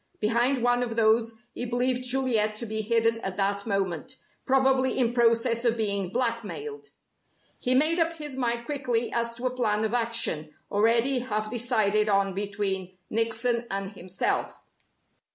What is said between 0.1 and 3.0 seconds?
Behind one of those he believed Juliet to be